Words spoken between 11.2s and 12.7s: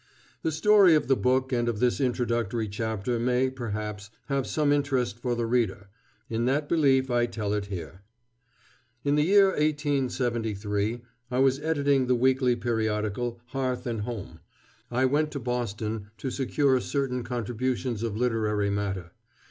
I was editing the weekly